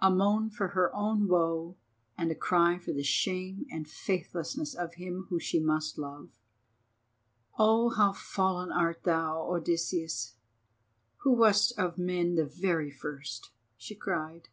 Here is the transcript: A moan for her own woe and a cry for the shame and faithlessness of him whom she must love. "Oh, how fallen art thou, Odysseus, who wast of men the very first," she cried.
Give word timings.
A 0.00 0.10
moan 0.10 0.50
for 0.50 0.68
her 0.76 0.94
own 0.94 1.28
woe 1.28 1.78
and 2.18 2.30
a 2.30 2.34
cry 2.34 2.76
for 2.76 2.92
the 2.92 3.02
shame 3.02 3.64
and 3.70 3.88
faithlessness 3.88 4.74
of 4.74 4.96
him 4.96 5.24
whom 5.30 5.38
she 5.38 5.58
must 5.58 5.96
love. 5.96 6.28
"Oh, 7.58 7.88
how 7.88 8.12
fallen 8.12 8.70
art 8.70 9.04
thou, 9.04 9.40
Odysseus, 9.50 10.34
who 11.22 11.32
wast 11.32 11.72
of 11.78 11.96
men 11.96 12.34
the 12.34 12.44
very 12.44 12.90
first," 12.90 13.50
she 13.78 13.94
cried. 13.94 14.48